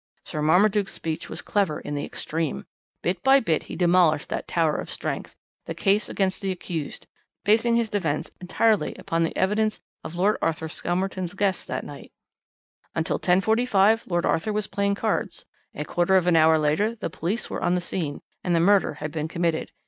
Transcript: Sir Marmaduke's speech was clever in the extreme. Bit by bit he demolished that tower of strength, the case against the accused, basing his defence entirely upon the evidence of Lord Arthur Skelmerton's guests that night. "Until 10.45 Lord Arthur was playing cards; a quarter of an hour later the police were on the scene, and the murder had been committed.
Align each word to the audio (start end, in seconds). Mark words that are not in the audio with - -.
Sir 0.25 0.41
Marmaduke's 0.41 0.93
speech 0.93 1.29
was 1.29 1.43
clever 1.43 1.79
in 1.79 1.93
the 1.93 2.03
extreme. 2.03 2.65
Bit 3.03 3.21
by 3.23 3.39
bit 3.39 3.61
he 3.69 3.75
demolished 3.75 4.29
that 4.29 4.47
tower 4.47 4.77
of 4.77 4.89
strength, 4.89 5.35
the 5.67 5.75
case 5.75 6.09
against 6.09 6.41
the 6.41 6.49
accused, 6.51 7.05
basing 7.43 7.75
his 7.75 7.91
defence 7.91 8.31
entirely 8.41 8.95
upon 8.97 9.21
the 9.23 9.37
evidence 9.37 9.79
of 10.03 10.15
Lord 10.15 10.37
Arthur 10.41 10.69
Skelmerton's 10.69 11.35
guests 11.35 11.65
that 11.65 11.83
night. 11.85 12.11
"Until 12.95 13.19
10.45 13.19 14.09
Lord 14.09 14.25
Arthur 14.25 14.51
was 14.51 14.65
playing 14.65 14.95
cards; 14.95 15.45
a 15.75 15.85
quarter 15.85 16.15
of 16.15 16.25
an 16.25 16.35
hour 16.35 16.57
later 16.57 16.95
the 16.95 17.11
police 17.11 17.51
were 17.51 17.61
on 17.61 17.75
the 17.75 17.79
scene, 17.79 18.23
and 18.43 18.55
the 18.55 18.59
murder 18.59 18.95
had 18.95 19.11
been 19.11 19.27
committed. 19.27 19.71